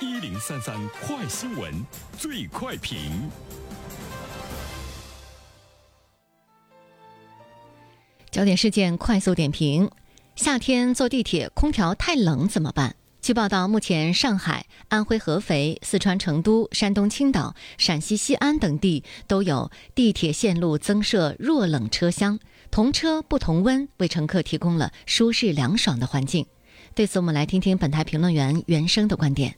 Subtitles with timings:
[0.00, 1.72] 一零三三快新闻，
[2.18, 3.28] 最快评。
[8.30, 9.90] 焦点事件快速点评：
[10.34, 12.96] 夏天坐地铁空调太冷怎么办？
[13.20, 22.38] 据报道，目前上海、安徽合肥、四川成都、山东青岛、陕西西安等地都有地铁线路增设弱冷车厢，
[22.70, 26.46] 同车不同温，为乘客提供了舒适凉爽的环境。
[26.94, 29.56] 对此，我们来听听本台评论员袁生的观点。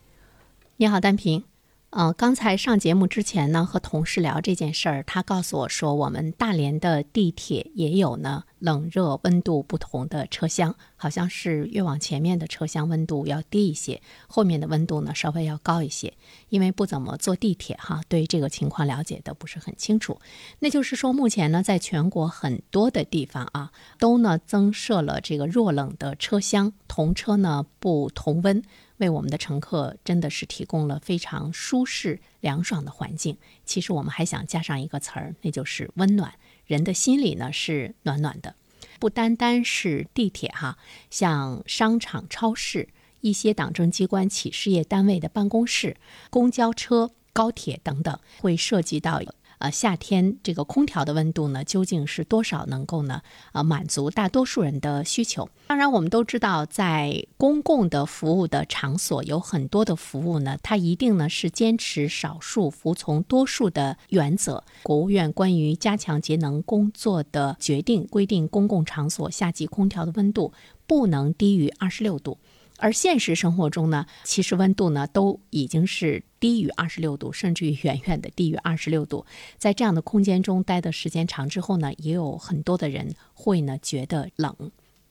[0.76, 1.44] 你好，单平。
[1.90, 16.12] 呃，刚才上节目之前呢，和同事聊这件事儿，他告诉我说，我们大连的地铁也有呢冷热温度不同的车厢，好像是越往前面的车厢温度要低一些，后面的温度呢稍微要高一些。
[16.48, 20.18] 因为不怎么坐地铁哈，对这个情况了解的不是很清楚。
[20.58, 23.70] 那就是说，目前呢，在全国很多的地方啊，
[24.00, 28.60] 都呢增设了这个弱冷的车厢，同车呢不同温。
[28.98, 33.36] 为我们的乘客真的是提供了非常舒适、凉爽的环境。
[33.64, 36.34] 其实我们还想加上一个词儿，那就是温暖。
[36.66, 38.54] 人的心里呢是暖暖的，
[38.98, 40.78] 不单单是地铁哈，
[41.10, 42.88] 像商场、超市、
[43.20, 45.96] 一些党政机关、企事业单位的办公室、
[46.30, 49.20] 公交车、高铁等等，会涉及到。
[49.58, 53.22] 呃，夏天这个空调的温度呢，究竟是多少能够呢？
[53.52, 55.48] 呃，满足大多数人的需求。
[55.66, 64.62] 当然，我们都知道，在公共的服务的场所，有很多的服务呢，它一定呢是坚持少数服从多数的原则。
[64.82, 70.52] 国务院关于加强节能工作的决定规定，公共场所夏季空调的温度
[70.86, 72.38] 不能低于二十六度。
[72.84, 79.24] 而现实生活中呢，其实温度呢都已经是低于二十六度，甚至于远远的低于二十六度。
[79.56, 84.54] 在这样的空间中待的时间长之后呢，也有很多的人会呢觉得冷。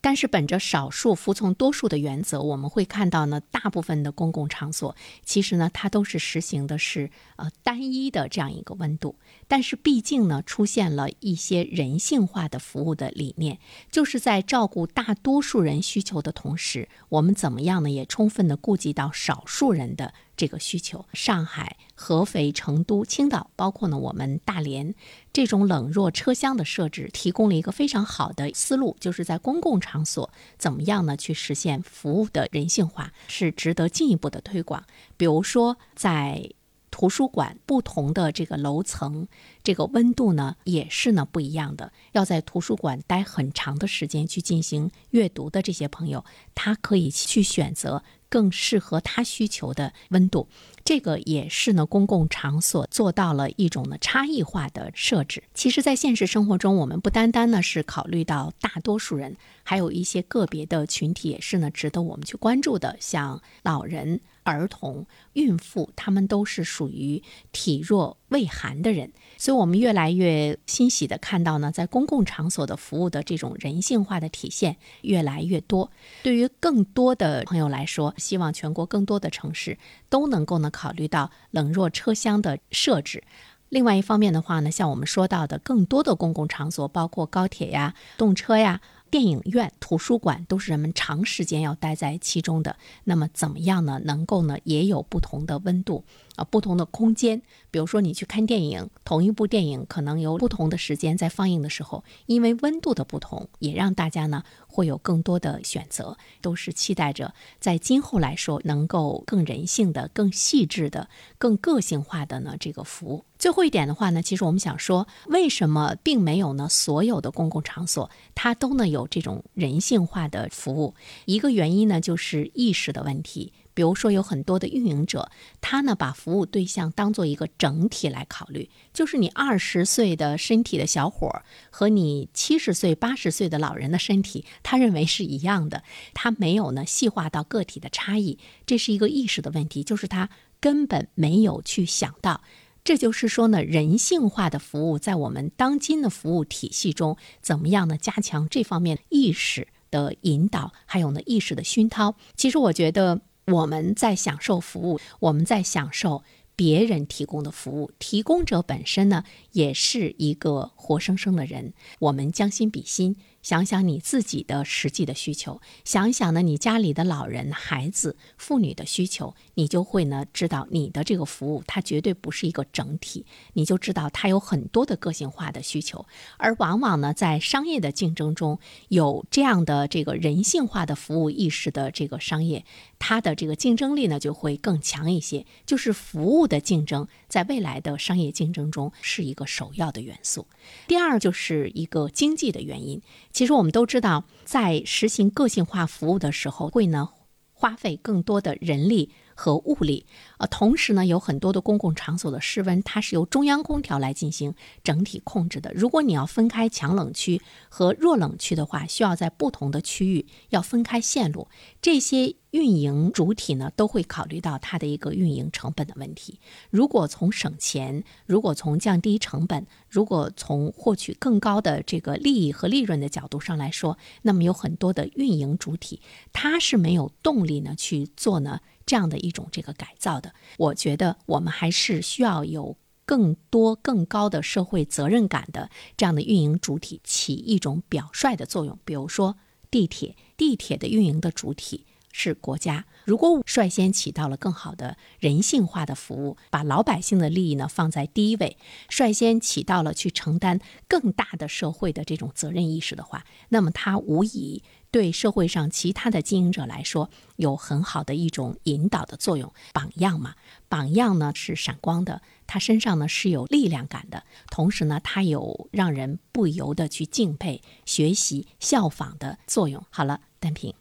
[0.06, 9.16] 但是，本着少数服从多数的原则，我们会看到呢，大部分的公共场所其实呢，它都是实行的是呃单一的这样一个温度。
[9.48, 20.14] 但是，毕竟呢，出现了一些人性化的服务的理念，就是在照顾大多数人需求的同时，我们怎么样呢，也充分的顾及到少数人的。
[20.44, 24.94] 这个需求，上海、合肥、成都、青岛，包括呢我们大连，
[25.32, 34.84] 这种冷热车厢的设置，提供了一个非常好的思路，就是在公共场所怎么样呢去实现服务的人性化，是值得进一步的推广。
[35.16, 36.50] 比如说在。
[36.94, 39.28] 图书馆不同的这个楼层，
[39.64, 41.92] 这个温度呢也是呢不一样的。
[42.12, 46.24] 要在图书馆待很长的时间去进行阅读的这些朋友，
[46.54, 50.48] 他可以去选择更适合他需求的温度。
[50.86, 55.46] 这个也是呢公共场所做到了一种呢差异化的设置。
[55.56, 64.22] 其实，在现实生活中，我们不单单呢是考虑到大多数人，还有一些个别的群体也是呢值得我们去关注的，像老人。
[64.44, 67.22] 儿童、孕妇，他们都是属于
[67.52, 75.92] 体弱畏寒的人，所以我们越来越欣喜的看到呢，在公共场所的服务的这种人性化的体现越来越多。
[76.22, 79.78] 对于更多的朋友来说，希望全国更多的城市
[80.10, 83.24] 都能够呢考虑到冷弱车厢的设置。
[83.70, 88.82] 另外一方面的话呢，像我们说到的更多的公共场所，包括高铁呀、动车呀。
[89.14, 92.76] 电影院、图书馆都是人们长时间要待在其中的。
[93.04, 94.02] 那么怎么样呢？
[94.04, 96.04] 能够呢也有不同的温度
[96.36, 97.42] 啊，不同的空间。
[97.72, 106.18] 比如说你去看电影，同一部电影可能有不同的时间在放映的时候，因为温度的不同，也让大家呢会有更多的选择。
[106.42, 113.24] 都是期待着在今后来说能够更人性的、更细致的、更个性化的呢这个服务。
[113.40, 116.68] 最后一点的话呢，其实我们想说，为什么并没有呢？
[116.70, 120.94] 所有的公共场所它都呢有这种人性化的服务？
[121.26, 123.52] 一个原因呢，就是意识的问题。
[123.74, 135.84] 比如说，有很多的运营者，他呢把服务对象当做一个整体来考虑，就是你二十岁的身体的小伙儿和你七十岁、八十岁的老人的身体，他认为是一样的，
[136.14, 140.30] 他没有呢细化到个体的差异，这是一个意识的问题，就是他
[140.60, 142.42] 根本没有去想到。
[142.84, 147.98] 这就是说呢，人性化的服务在我们当今的服务体系中，怎么样呢？
[147.98, 152.16] 加强这方面意识的引导，还有呢意识的熏陶。
[152.36, 156.24] 其实我觉得我们在享受服务，我们在享受
[156.56, 161.74] 别人提供的服务，提供者本身呢也是一个活生生的人。
[162.00, 176.06] 我们将心比心，想想你自己的实际的需求，想一想呢你家里的老人、孩子、妇女的需求，你就会呢知道你的这个服务它绝对不是一个整体，你就知道它有很多的个性化的需求。
[176.38, 178.60] 而往往呢在商业的竞争中
[178.90, 182.64] 有这样的这个人性化的服务意识的这个商业，
[183.00, 185.46] 它的这个竞争力呢就会更强一些。
[185.66, 190.48] 就是服务的竞争，在未来的商业竞争中是一个首要的元素。
[190.88, 193.02] 第二就是一个经济的原因。
[193.32, 197.10] 其实我们都知道，在实行个性化服务的时候，会呢
[197.54, 199.12] 花费更多的人力。
[199.36, 200.06] 和物力，
[200.38, 204.54] 呃，同时呢，有很多的公共场所的室温，它是由中央空调来进行
[204.84, 205.72] 整体控制的。
[205.74, 211.48] 如果你要分开强冷区和弱冷区的话，需要在不同的区域要分开线路。
[211.82, 216.40] 这些运营主体呢，都会考虑到它的一个运营成本的问题。
[216.70, 226.00] 如果从省钱，如果从降低成本，如果从获取更高的这个利益和利润的角度上来说，那么有很多的运营主体，
[226.32, 228.60] 它是没有动力呢去做呢。
[228.86, 238.78] 这样的一种这个改造的，我觉得我们还是需要有更多更高的社会责任感的这样的运营主体起一种表率的作用。
[238.86, 239.38] 比如说
[239.70, 248.56] 地铁，地铁的运营的主体是国家，如果率先起到了更好的人性化的服务，把老百姓的利益呢放在第一位，
[248.88, 254.64] 率先起到了去承担更大的社会的这种责任意识的话，那么它无疑。
[254.92, 260.36] 对社会上其他的经营者来说，有很好的一种引导的作用，榜样嘛。
[260.70, 269.84] 榜样呢是闪光的，他身上呢是有力量感的，同时呢，他有让人不由得去敬佩、学习、效仿的作用。
[269.90, 270.72] 好了，单平，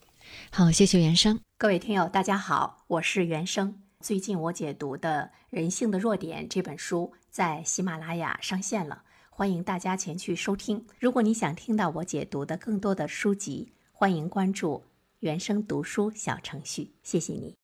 [0.50, 1.40] 好，谢谢原生。
[1.58, 3.80] 各位听友，大家好，我是原生。
[4.00, 10.84] 最近我解读的《人性的弱点》这本书在喜马拉雅上线了，欢迎大家前去收听。
[10.98, 14.82] 如果你想听到我解读的更多的书籍，欢迎关注
[15.20, 17.54] 原生读书小程序，谢谢你。